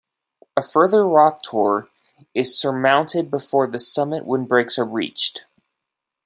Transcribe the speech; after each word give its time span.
A 0.57 0.63
further 0.63 1.07
rock 1.07 1.43
tor 1.43 1.87
is 2.33 2.57
surmounted 2.59 3.29
before 3.29 3.67
the 3.67 3.77
summit 3.77 4.25
windbreaks 4.25 4.79
are 4.79 4.83
reached. 4.85 5.45